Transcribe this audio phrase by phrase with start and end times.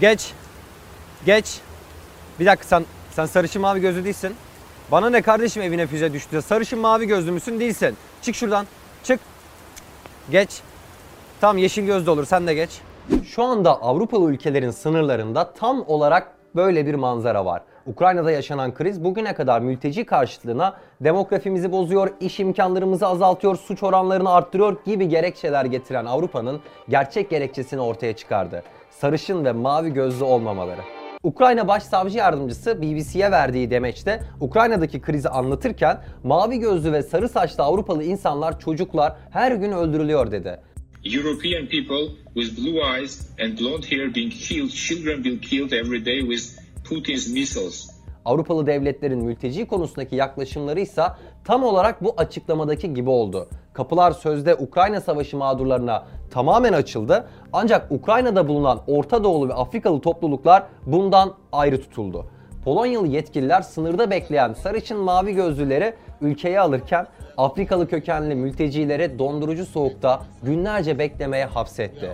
[0.00, 0.32] Geç.
[1.26, 1.60] Geç.
[2.40, 4.34] Bir dakika sen sen sarışın mavi gözlü değilsin.
[4.90, 6.42] Bana ne kardeşim evine füze düştü.
[6.42, 7.60] Sarışın mavi gözlü müsün?
[7.60, 7.96] Değilsin.
[8.22, 8.66] Çık şuradan.
[9.04, 9.20] Çık.
[10.30, 10.50] Geç.
[11.40, 12.70] Tamam yeşil gözlü olur sen de geç.
[13.26, 17.62] Şu anda Avrupalı ülkelerin sınırlarında tam olarak böyle bir manzara var.
[17.86, 24.76] Ukrayna'da yaşanan kriz bugüne kadar mülteci karşıtlığına demografimizi bozuyor, iş imkanlarımızı azaltıyor, suç oranlarını arttırıyor
[24.84, 28.62] gibi gerekçeler getiren Avrupa'nın gerçek gerekçesini ortaya çıkardı.
[28.90, 30.80] Sarışın ve mavi gözlü olmamaları.
[31.22, 38.04] Ukrayna Başsavcı Yardımcısı BBC'ye verdiği demeçte Ukrayna'daki krizi anlatırken mavi gözlü ve sarı saçlı Avrupalı
[38.04, 40.60] insanlar, çocuklar her gün öldürülüyor dedi.
[41.04, 46.20] European people with blue eyes and blonde hair being killed, children being killed every day
[46.20, 47.90] with Putin's missiles.
[48.24, 51.02] Avrupalı devletlerin mülteci konusundaki yaklaşımları ise
[51.44, 53.48] tam olarak bu açıklamadaki gibi oldu.
[53.72, 60.62] Kapılar sözde Ukrayna Savaşı mağdurlarına tamamen açıldı ancak Ukrayna'da bulunan Orta Doğulu ve Afrikalı topluluklar
[60.86, 62.26] bundan ayrı tutuldu.
[62.64, 67.06] Polonyalı yetkililer sınırda bekleyen sarışın mavi gözlüleri ülkeye alırken
[67.36, 72.10] Afrikalı kökenli mültecileri dondurucu soğukta günlerce beklemeye hapsetti.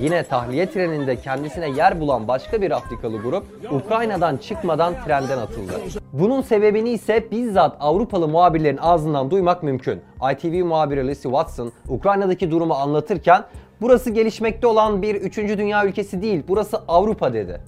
[0.00, 5.72] Yine tahliye treninde kendisine yer bulan başka bir Afrikalı grup Ukrayna'dan çıkmadan trenden atıldı.
[6.12, 10.00] Bunun sebebini ise bizzat Avrupalı muhabirlerin ağzından duymak mümkün.
[10.32, 13.44] ITV muhabiri Lucy Watson Ukrayna'daki durumu anlatırken
[13.80, 15.36] burası gelişmekte olan bir 3.
[15.36, 17.60] dünya ülkesi değil burası Avrupa dedi.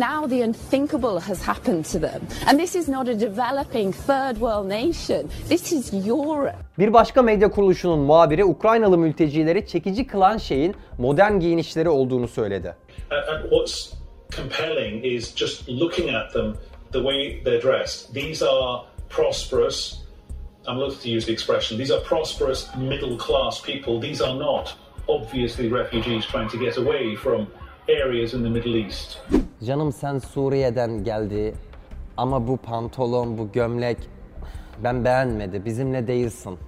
[0.00, 2.26] Now the unthinkable has happened to them.
[2.46, 5.28] And this is not a developing third world nation.
[5.48, 6.56] This is Europe.
[6.78, 12.74] Bir başka medya kuruluşunun muhabiri Ukraynalı mültecileri çekici kılan şeyin modern giyinişleri olduğunu söyledi.
[13.10, 13.92] And, what's
[14.36, 16.54] compelling is just looking at them,
[16.92, 18.14] the way they're dressed.
[18.14, 19.98] These are prosperous,
[20.66, 24.00] I'm loath to use the expression, these are prosperous middle class people.
[24.08, 24.74] These are not
[25.08, 27.46] obviously refugees trying to get away from
[27.88, 29.18] areas in the Middle East.
[29.66, 31.54] Canım sen Suriye'den geldi
[32.16, 33.96] ama bu pantolon, bu gömlek
[34.84, 35.64] ben beğenmedi.
[35.64, 36.58] Bizimle değilsin.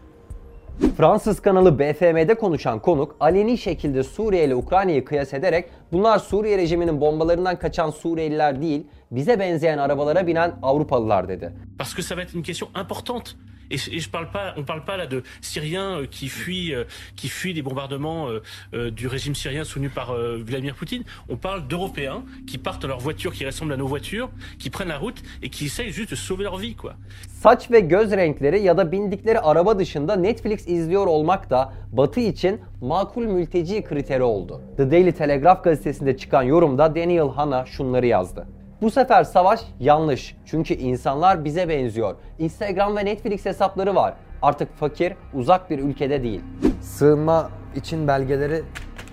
[0.97, 7.01] Fransız kanalı BFM'de konuşan konuk aleni şekilde Suriye ile Ukrayna'yı kıyas ederek bunlar Suriye rejiminin
[7.01, 11.53] bombalarından kaçan Suriyeliler değil, bize benzeyen arabalara binen Avrupalılar dedi.
[11.79, 13.31] parce que ça va être une question importante.
[13.72, 16.84] Et, et je parle pas, on parle pas là de Syriens euh, qui fuient, euh,
[17.16, 18.28] qui fuient les bombardements
[18.75, 20.15] euh, du régime syrien soutenu par
[20.49, 21.05] Vladimir Poutine.
[21.28, 24.28] On parle d'Européens qui partent dans leurs voitures qui ressemblent à nos voitures,
[24.59, 26.94] qui prennent la route et qui essayent juste de sauver leur vie, quoi.
[27.43, 32.61] Saç ve göz renkleri ya da bindikleri araba dışında Netflix izliyor olmak da Batı için
[32.81, 34.61] makul mülteci kriteri oldu.
[34.77, 38.47] The Daily Telegraph gazetesinde çıkan yorumda Daniel Hanna şunları yazdı.
[38.82, 40.37] Bu sefer savaş yanlış.
[40.44, 42.16] Çünkü insanlar bize benziyor.
[42.38, 44.15] Instagram ve Netflix hesapları var.
[44.43, 46.41] Artık fakir, uzak bir ülkede değil.
[46.81, 48.62] Sığınma için belgeleri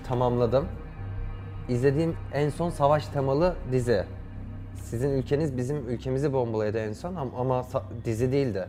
[0.08, 0.68] tamamladım.
[1.68, 4.04] İzlediğim en son savaş temalı dizi.
[4.82, 7.66] Sizin ülkeniz bizim ülkemizi bombaladı en son ama, ama
[8.04, 8.66] dizi değildi.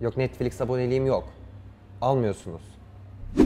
[0.00, 1.24] Yok Netflix aboneliğim yok.
[2.00, 2.62] Almıyorsunuz.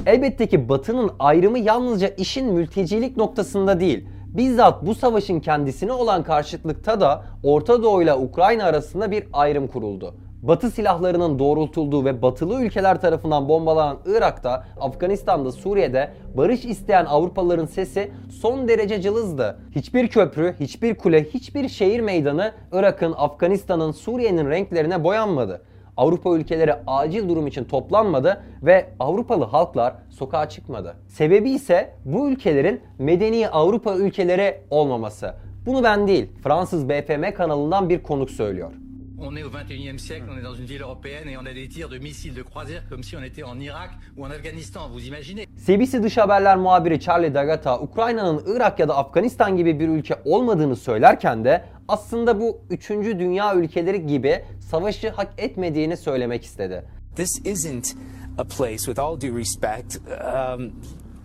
[0.06, 4.08] Elbette ki Batı'nın ayrımı yalnızca işin mültecilik noktasında değil.
[4.36, 10.14] Bizzat bu savaşın kendisine olan karşıtlıkta da Orta Doğu ile Ukrayna arasında bir ayrım kuruldu.
[10.42, 18.10] Batı silahlarının doğrultulduğu ve batılı ülkeler tarafından bombalanan Irak'ta, Afganistan'da, Suriye'de barış isteyen Avrupalıların sesi
[18.40, 19.58] son derece cılızdı.
[19.74, 25.62] Hiçbir köprü, hiçbir kule, hiçbir şehir meydanı Irak'ın, Afganistan'ın, Suriye'nin renklerine boyanmadı.
[25.96, 30.96] Avrupa ülkeleri acil durum için toplanmadı ve Avrupalı halklar sokağa çıkmadı.
[31.08, 35.34] Sebebi ise bu ülkelerin medeni Avrupa ülkeleri olmaması.
[35.66, 38.72] Bunu ben değil, Fransız BFM kanalından bir konuk söylüyor.
[39.18, 41.68] On est au 21e siècle, on est dans une ville européenne et on a des
[41.68, 45.06] tirs de missiles de croisière comme si on était en Irak ou en Afghanistan, vous
[45.06, 50.14] imaginez CBC Dış Haberler muhabiri Charlie D'Agata, Ukrayna'nın Irak ya da Afganistan gibi bir ülke
[50.24, 52.90] olmadığını söylerken de aslında bu 3.
[52.90, 56.84] dünya ülkeleri gibi savaşı hak etmediğini söylemek istedi.
[57.16, 57.96] This isn't
[58.38, 60.72] a place, with all due respect, um,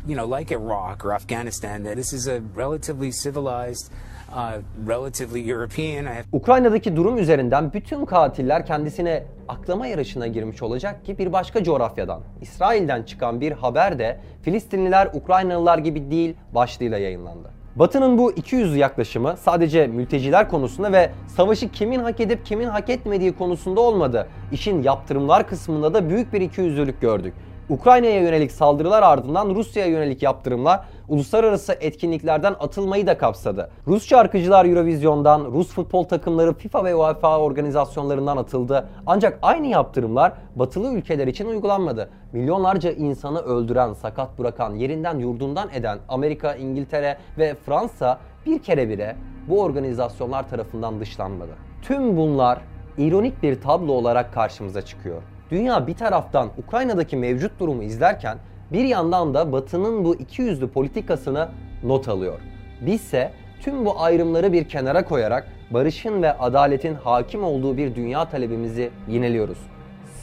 [0.08, 1.84] you know, like Iraq or Afghanistan.
[1.84, 3.92] That this is a relatively civilized,
[4.32, 6.06] uh, relatively European.
[6.32, 13.04] Ukrayna'daki durum üzerinden bütün katiller kendisine aklama yarışına girmiş olacak ki bir başka coğrafyadan, İsrail'den
[13.04, 17.61] çıkan bir haber de Filistinliler Ukraynalılar gibi değil başlığıyla yayınlandı.
[17.76, 23.34] Batı'nın bu 200 yaklaşımı sadece mülteciler konusunda ve savaşı kimin hak edip kimin hak etmediği
[23.34, 24.28] konusunda olmadı.
[24.52, 27.34] İşin yaptırımlar kısmında da büyük bir ikiyüzlülük gördük.
[27.72, 33.70] Ukrayna'ya yönelik saldırılar ardından Rusya'ya yönelik yaptırımlar uluslararası etkinliklerden atılmayı da kapsadı.
[33.88, 38.90] Rus şarkıcılar Eurovision'dan, Rus futbol takımları FIFA ve UEFA organizasyonlarından atıldı.
[39.06, 42.10] Ancak aynı yaptırımlar batılı ülkeler için uygulanmadı.
[42.34, 49.16] Milyonlarca insanı öldüren, sakat bırakan, yerinden yurdundan eden Amerika, İngiltere ve Fransa bir kere bile
[49.50, 51.52] bu organizasyonlar tarafından dışlanmadı.
[51.82, 52.62] Tüm bunlar
[52.98, 55.22] ironik bir tablo olarak karşımıza çıkıyor.
[55.52, 58.38] Dünya bir taraftan Ukrayna'daki mevcut durumu izlerken
[58.72, 61.50] bir yandan da Batı'nın bu ikiyüzlü politikasını
[61.84, 62.40] not alıyor.
[62.82, 63.32] Bizse
[63.62, 69.58] tüm bu ayrımları bir kenara koyarak barışın ve adaletin hakim olduğu bir dünya talebimizi yineliyoruz.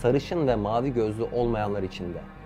[0.03, 2.38] Sarışın ve mavi gözlü olmayanlar için de.